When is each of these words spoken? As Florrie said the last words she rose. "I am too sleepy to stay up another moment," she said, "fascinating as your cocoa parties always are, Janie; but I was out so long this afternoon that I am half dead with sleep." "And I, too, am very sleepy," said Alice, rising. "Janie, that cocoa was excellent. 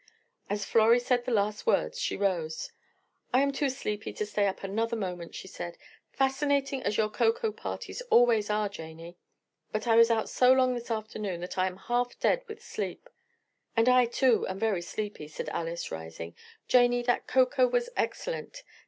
As 0.49 0.65
Florrie 0.65 0.99
said 0.99 1.25
the 1.25 1.31
last 1.31 1.67
words 1.67 1.99
she 1.99 2.17
rose. 2.17 2.71
"I 3.31 3.41
am 3.41 3.51
too 3.51 3.69
sleepy 3.69 4.11
to 4.13 4.25
stay 4.25 4.47
up 4.47 4.63
another 4.63 4.95
moment," 4.95 5.35
she 5.35 5.47
said, 5.47 5.77
"fascinating 6.11 6.81
as 6.81 6.97
your 6.97 7.07
cocoa 7.07 7.51
parties 7.51 8.01
always 8.09 8.49
are, 8.49 8.67
Janie; 8.67 9.19
but 9.71 9.85
I 9.85 9.95
was 9.95 10.09
out 10.09 10.27
so 10.27 10.51
long 10.53 10.73
this 10.73 10.89
afternoon 10.89 11.39
that 11.41 11.55
I 11.59 11.67
am 11.67 11.77
half 11.77 12.19
dead 12.19 12.41
with 12.47 12.63
sleep." 12.63 13.11
"And 13.77 13.87
I, 13.87 14.05
too, 14.07 14.47
am 14.47 14.57
very 14.57 14.81
sleepy," 14.81 15.27
said 15.27 15.49
Alice, 15.49 15.91
rising. 15.91 16.33
"Janie, 16.67 17.03
that 17.03 17.27
cocoa 17.27 17.67
was 17.67 17.87
excellent. 17.95 18.63